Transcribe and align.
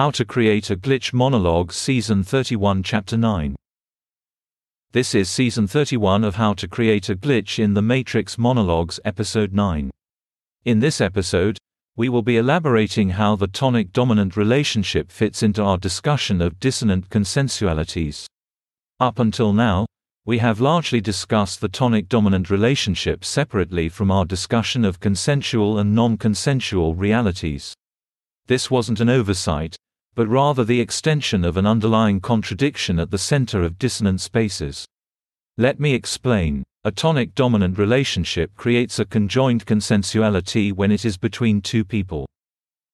How 0.00 0.10
to 0.12 0.24
Create 0.24 0.70
a 0.70 0.76
Glitch 0.76 1.12
Monologue 1.12 1.74
Season 1.74 2.24
31 2.24 2.82
Chapter 2.82 3.18
9 3.18 3.54
This 4.92 5.14
is 5.14 5.28
Season 5.28 5.66
31 5.66 6.24
of 6.24 6.36
How 6.36 6.54
to 6.54 6.66
Create 6.66 7.10
a 7.10 7.14
Glitch 7.14 7.58
in 7.62 7.74
the 7.74 7.82
Matrix 7.82 8.38
Monologues 8.38 8.98
Episode 9.04 9.52
9. 9.52 9.90
In 10.64 10.80
this 10.80 11.02
episode, 11.02 11.58
we 11.98 12.08
will 12.08 12.22
be 12.22 12.38
elaborating 12.38 13.10
how 13.10 13.36
the 13.36 13.46
tonic-dominant 13.46 14.38
relationship 14.38 15.12
fits 15.12 15.42
into 15.42 15.62
our 15.62 15.76
discussion 15.76 16.40
of 16.40 16.58
dissonant 16.58 17.10
consensualities. 17.10 18.24
Up 19.00 19.18
until 19.18 19.52
now, 19.52 19.84
we 20.24 20.38
have 20.38 20.62
largely 20.62 21.02
discussed 21.02 21.60
the 21.60 21.68
tonic-dominant 21.68 22.48
relationship 22.48 23.22
separately 23.22 23.90
from 23.90 24.10
our 24.10 24.24
discussion 24.24 24.86
of 24.86 24.98
consensual 24.98 25.78
and 25.78 25.94
non-consensual 25.94 26.94
realities. 26.94 27.74
This 28.46 28.70
wasn't 28.70 29.00
an 29.00 29.10
oversight, 29.10 29.76
but 30.14 30.28
rather 30.28 30.64
the 30.64 30.80
extension 30.80 31.44
of 31.44 31.56
an 31.56 31.66
underlying 31.66 32.20
contradiction 32.20 32.98
at 32.98 33.10
the 33.10 33.18
center 33.18 33.62
of 33.62 33.78
dissonant 33.78 34.20
spaces. 34.20 34.86
Let 35.56 35.78
me 35.78 35.94
explain. 35.94 36.64
A 36.84 36.90
tonic 36.90 37.34
dominant 37.34 37.76
relationship 37.76 38.54
creates 38.56 38.98
a 38.98 39.04
conjoined 39.04 39.66
consensuality 39.66 40.72
when 40.72 40.90
it 40.90 41.04
is 41.04 41.18
between 41.18 41.60
two 41.60 41.84
people. 41.84 42.26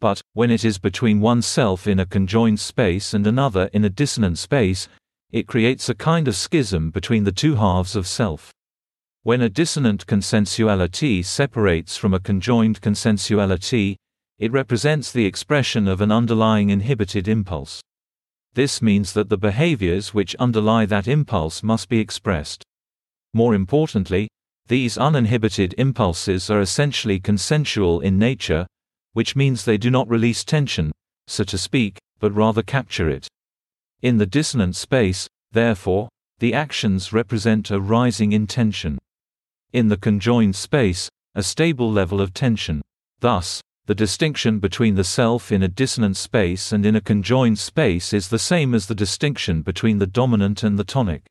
But, 0.00 0.20
when 0.34 0.50
it 0.50 0.64
is 0.64 0.78
between 0.78 1.20
oneself 1.20 1.86
in 1.86 2.00
a 2.00 2.06
conjoined 2.06 2.60
space 2.60 3.14
and 3.14 3.26
another 3.26 3.70
in 3.72 3.84
a 3.84 3.90
dissonant 3.90 4.38
space, 4.38 4.88
it 5.30 5.46
creates 5.46 5.88
a 5.88 5.94
kind 5.94 6.28
of 6.28 6.36
schism 6.36 6.90
between 6.90 7.24
the 7.24 7.32
two 7.32 7.54
halves 7.54 7.96
of 7.96 8.06
self. 8.06 8.50
When 9.22 9.42
a 9.42 9.50
dissonant 9.50 10.06
consensuality 10.06 11.22
separates 11.22 11.96
from 11.96 12.14
a 12.14 12.20
conjoined 12.20 12.80
consensuality, 12.80 13.96
it 14.40 14.50
represents 14.50 15.12
the 15.12 15.26
expression 15.26 15.86
of 15.86 16.00
an 16.00 16.10
underlying 16.10 16.70
inhibited 16.70 17.28
impulse. 17.28 17.82
This 18.54 18.80
means 18.80 19.12
that 19.12 19.28
the 19.28 19.36
behaviors 19.36 20.12
which 20.12 20.34
underlie 20.36 20.86
that 20.86 21.06
impulse 21.06 21.62
must 21.62 21.90
be 21.90 22.00
expressed. 22.00 22.64
More 23.34 23.54
importantly, 23.54 24.28
these 24.66 24.96
uninhibited 24.96 25.74
impulses 25.76 26.50
are 26.50 26.60
essentially 26.60 27.20
consensual 27.20 28.00
in 28.00 28.18
nature, 28.18 28.66
which 29.12 29.36
means 29.36 29.64
they 29.64 29.76
do 29.76 29.90
not 29.90 30.08
release 30.08 30.42
tension, 30.42 30.90
so 31.26 31.44
to 31.44 31.58
speak, 31.58 31.98
but 32.18 32.34
rather 32.34 32.62
capture 32.62 33.10
it. 33.10 33.28
In 34.00 34.16
the 34.16 34.26
dissonant 34.26 34.74
space, 34.74 35.28
therefore, 35.52 36.08
the 36.38 36.54
actions 36.54 37.12
represent 37.12 37.70
a 37.70 37.78
rising 37.78 38.32
in 38.32 38.46
tension. 38.46 38.98
In 39.74 39.88
the 39.88 39.98
conjoined 39.98 40.56
space, 40.56 41.10
a 41.34 41.42
stable 41.42 41.92
level 41.92 42.22
of 42.22 42.32
tension. 42.32 42.80
Thus, 43.20 43.60
the 43.86 43.94
distinction 43.94 44.58
between 44.58 44.94
the 44.94 45.04
self 45.04 45.50
in 45.50 45.62
a 45.62 45.68
dissonant 45.68 46.16
space 46.16 46.70
and 46.70 46.86
in 46.86 46.94
a 46.94 47.00
conjoined 47.00 47.58
space 47.58 48.12
is 48.12 48.28
the 48.28 48.38
same 48.38 48.74
as 48.74 48.86
the 48.86 48.94
distinction 48.94 49.62
between 49.62 49.98
the 49.98 50.06
dominant 50.06 50.62
and 50.62 50.78
the 50.78 50.84
tonic. 50.84 51.26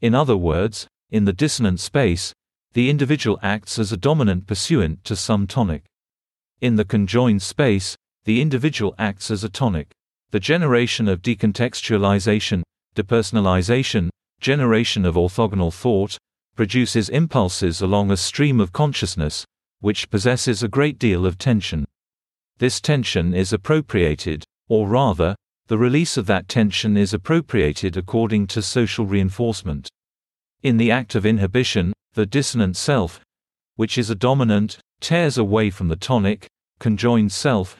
In 0.00 0.14
other 0.14 0.36
words, 0.36 0.86
in 1.10 1.24
the 1.24 1.32
dissonant 1.32 1.80
space, 1.80 2.32
the 2.72 2.88
individual 2.88 3.38
acts 3.42 3.78
as 3.78 3.90
a 3.90 3.96
dominant 3.96 4.46
pursuant 4.46 5.04
to 5.04 5.16
some 5.16 5.46
tonic. 5.46 5.84
In 6.60 6.76
the 6.76 6.84
conjoined 6.84 7.42
space, 7.42 7.96
the 8.24 8.40
individual 8.40 8.94
acts 8.98 9.30
as 9.30 9.42
a 9.42 9.48
tonic. 9.48 9.90
The 10.30 10.38
generation 10.38 11.08
of 11.08 11.22
decontextualization, 11.22 12.62
depersonalization, 12.94 14.10
generation 14.40 15.04
of 15.04 15.16
orthogonal 15.16 15.72
thought, 15.72 16.18
produces 16.54 17.08
impulses 17.08 17.80
along 17.80 18.10
a 18.10 18.16
stream 18.16 18.60
of 18.60 18.72
consciousness, 18.72 19.44
which 19.80 20.08
possesses 20.10 20.62
a 20.62 20.68
great 20.68 20.98
deal 20.98 21.26
of 21.26 21.38
tension. 21.38 21.84
This 22.58 22.80
tension 22.80 23.34
is 23.34 23.52
appropriated, 23.52 24.44
or 24.68 24.88
rather, 24.88 25.34
the 25.66 25.78
release 25.78 26.16
of 26.16 26.26
that 26.26 26.48
tension 26.48 26.96
is 26.96 27.14
appropriated 27.14 27.96
according 27.96 28.46
to 28.48 28.62
social 28.62 29.06
reinforcement. 29.06 29.88
In 30.62 30.76
the 30.76 30.90
act 30.90 31.14
of 31.14 31.24
inhibition, 31.24 31.92
the 32.14 32.26
dissonant 32.26 32.76
self, 32.76 33.20
which 33.76 33.96
is 33.96 34.10
a 34.10 34.14
dominant, 34.14 34.78
tears 35.00 35.38
away 35.38 35.70
from 35.70 35.88
the 35.88 35.96
tonic, 35.96 36.46
conjoined 36.78 37.32
self, 37.32 37.78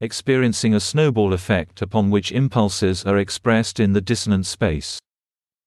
experiencing 0.00 0.74
a 0.74 0.80
snowball 0.80 1.32
effect 1.32 1.82
upon 1.82 2.10
which 2.10 2.32
impulses 2.32 3.04
are 3.04 3.18
expressed 3.18 3.78
in 3.78 3.92
the 3.92 4.00
dissonant 4.00 4.46
space. 4.46 4.98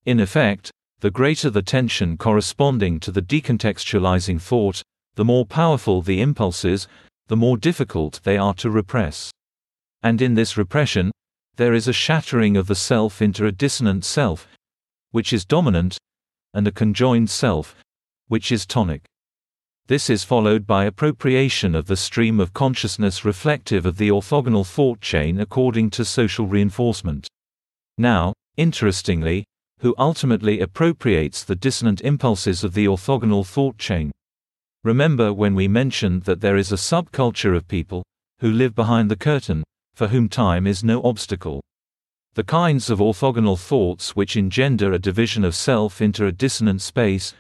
In 0.06 0.20
effect, 0.20 0.72
the 1.02 1.12
greater 1.12 1.50
the 1.50 1.62
tension 1.62 2.18
corresponding 2.18 3.00
to 3.02 3.12
the 3.12 3.22
decontextualizing 3.22 4.42
thought, 4.42 4.82
the 5.16 5.26
more 5.26 5.46
powerful 5.46 6.02
the 6.02 6.22
impulses, 6.22 6.88
the 7.28 7.38
more 7.38 7.58
difficult 7.58 8.22
they 8.24 8.38
are 8.38 8.54
to 8.54 8.70
repress. 8.70 9.32
And 10.04 10.22
in 10.22 10.36
this 10.36 10.58
repression, 10.58 11.12
there 11.56 11.74
is 11.74 11.88
a 11.88 11.94
shattering 11.94 12.58
of 12.58 12.68
the 12.68 12.76
self 12.76 13.22
into 13.22 13.46
a 13.46 13.52
dissonant 13.52 14.06
self, 14.06 14.48
which 15.12 15.32
is 15.34 15.46
dominant, 15.46 15.98
and 16.54 16.68
a 16.68 16.72
conjoined 16.72 17.30
self, 17.30 17.76
which 18.28 18.52
is 18.52 18.66
tonic. 18.66 19.04
This 19.88 20.10
is 20.10 20.24
followed 20.24 20.66
by 20.66 20.86
appropriation 20.86 21.76
of 21.76 21.86
the 21.86 21.96
stream 21.96 22.40
of 22.40 22.54
consciousness 22.54 23.24
reflective 23.24 23.86
of 23.86 23.98
the 23.98 24.10
orthogonal 24.10 24.66
thought 24.66 25.00
chain 25.00 25.40
according 25.40 25.92
to 25.92 26.04
social 26.04 26.48
reinforcement. 26.48 27.28
Now, 27.98 28.34
interestingly, 28.58 29.46
who 29.80 29.94
ultimately 29.98 30.60
appropriates 30.60 31.44
the 31.44 31.56
dissonant 31.56 32.02
impulses 32.02 32.64
of 32.64 32.74
the 32.74 32.88
orthogonal 32.88 33.46
thought 33.46 33.78
chain? 33.78 34.12
Remember 34.86 35.34
when 35.34 35.56
we 35.56 35.68
mentioned 35.68 36.26
that 36.26 36.42
there 36.42 36.58
is 36.58 36.72
a 36.72 36.76
subculture 36.76 37.56
of 37.58 37.68
people 37.68 38.04
who 38.38 38.52
live 38.52 38.76
behind 38.76 39.10
the 39.10 39.16
curtain, 39.16 39.64
for 39.96 40.10
whom 40.10 40.30
time 40.30 40.68
is 40.68 40.84
no 40.84 41.02
obstacle. 41.02 41.60
The 42.36 42.44
kinds 42.44 42.92
of 42.92 43.00
orthogonal 43.00 43.58
thoughts 43.58 44.16
which 44.16 44.38
engender 44.38 44.94
a 44.94 45.00
division 45.00 45.44
of 45.44 45.56
self 45.56 46.02
into 46.02 46.28
a 46.28 46.32
dissonant 46.32 46.84
space 46.84 47.34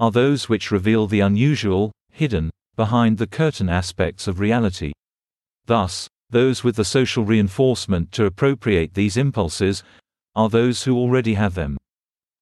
are 0.00 0.10
those 0.10 0.48
which 0.48 0.72
reveal 0.72 1.06
the 1.06 1.20
unusual, 1.20 1.92
hidden, 2.10 2.50
behind 2.74 3.18
the 3.18 3.28
curtain 3.28 3.68
aspects 3.68 4.26
of 4.26 4.40
reality. 4.40 4.92
Thus, 5.66 6.08
those 6.30 6.64
with 6.64 6.74
the 6.74 6.84
social 6.84 7.24
reinforcement 7.24 8.10
to 8.12 8.24
appropriate 8.24 8.94
these 8.94 9.16
impulses 9.16 9.84
are 10.34 10.48
those 10.48 10.82
who 10.82 10.96
already 10.96 11.34
have 11.34 11.54
them. 11.54 11.76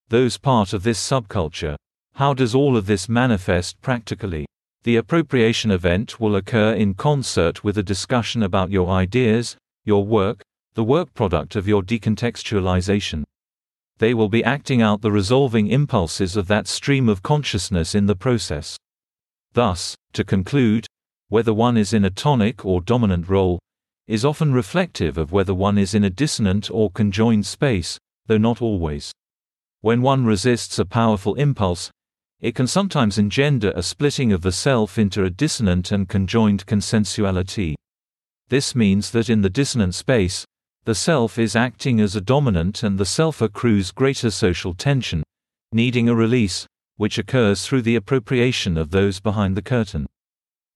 Those 0.08 0.38
part 0.38 0.72
of 0.72 0.82
this 0.82 0.98
subculture 0.98 1.76
how 2.16 2.32
does 2.32 2.54
all 2.54 2.78
of 2.78 2.86
this 2.86 3.10
manifest 3.10 3.78
practically? 3.82 4.46
The 4.84 4.96
appropriation 4.96 5.70
event 5.70 6.18
will 6.18 6.36
occur 6.36 6.72
in 6.72 6.94
concert 6.94 7.62
with 7.62 7.76
a 7.76 7.82
discussion 7.82 8.42
about 8.42 8.70
your 8.70 8.88
ideas, 8.88 9.54
your 9.84 10.02
work, 10.02 10.40
the 10.72 10.82
work 10.82 11.12
product 11.12 11.56
of 11.56 11.68
your 11.68 11.82
decontextualization. 11.82 13.24
They 13.98 14.14
will 14.14 14.30
be 14.30 14.42
acting 14.42 14.80
out 14.80 15.02
the 15.02 15.12
resolving 15.12 15.66
impulses 15.66 16.38
of 16.38 16.48
that 16.48 16.66
stream 16.66 17.10
of 17.10 17.22
consciousness 17.22 17.94
in 17.94 18.06
the 18.06 18.16
process. 18.16 18.78
Thus, 19.52 19.94
to 20.14 20.24
conclude, 20.24 20.86
whether 21.28 21.52
one 21.52 21.76
is 21.76 21.92
in 21.92 22.06
a 22.06 22.10
tonic 22.10 22.64
or 22.64 22.80
dominant 22.80 23.28
role, 23.28 23.58
is 24.08 24.24
often 24.24 24.54
reflective 24.54 25.18
of 25.18 25.32
whether 25.32 25.52
one 25.52 25.76
is 25.76 25.92
in 25.92 26.04
a 26.04 26.10
dissonant 26.10 26.70
or 26.70 26.90
conjoined 26.90 27.44
space, 27.44 27.98
though 28.26 28.38
not 28.38 28.62
always. 28.62 29.12
When 29.82 30.00
one 30.00 30.24
resists 30.24 30.78
a 30.78 30.86
powerful 30.86 31.34
impulse, 31.34 31.90
it 32.40 32.54
can 32.54 32.66
sometimes 32.66 33.18
engender 33.18 33.72
a 33.74 33.82
splitting 33.82 34.32
of 34.32 34.42
the 34.42 34.52
self 34.52 34.98
into 34.98 35.24
a 35.24 35.30
dissonant 35.30 35.90
and 35.90 36.08
conjoined 36.08 36.66
consensuality. 36.66 37.74
This 38.48 38.74
means 38.74 39.10
that 39.10 39.30
in 39.30 39.42
the 39.42 39.50
dissonant 39.50 39.94
space, 39.94 40.44
the 40.84 40.94
self 40.94 41.38
is 41.38 41.56
acting 41.56 42.00
as 42.00 42.14
a 42.14 42.20
dominant 42.20 42.82
and 42.82 42.98
the 42.98 43.04
self 43.06 43.40
accrues 43.40 43.90
greater 43.90 44.30
social 44.30 44.74
tension, 44.74 45.22
needing 45.72 46.08
a 46.08 46.14
release, 46.14 46.66
which 46.96 47.18
occurs 47.18 47.66
through 47.66 47.82
the 47.82 47.96
appropriation 47.96 48.76
of 48.76 48.90
those 48.90 49.18
behind 49.18 49.56
the 49.56 49.62
curtain. 49.62 50.06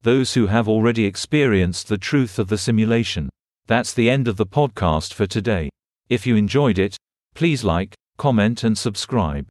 Those 0.03 0.34
who 0.34 0.47
have 0.47 0.69
already 0.69 1.04
experienced 1.04 1.88
the 1.88 1.98
truth 1.98 2.38
of 2.38 2.48
the 2.48 2.59
simulation. 2.59 3.28
That's 3.66 3.92
the 3.92 4.10
end 4.10 4.27
of 4.27 4.37
the 4.37 4.47
podcast 4.47 5.12
for 5.12 5.27
today. 5.27 5.69
If 6.09 6.27
you 6.27 6.34
enjoyed 6.36 6.78
it, 6.78 6.97
please 7.34 7.63
like, 7.63 7.95
comment, 8.16 8.65
and 8.65 8.77
subscribe. 8.77 9.47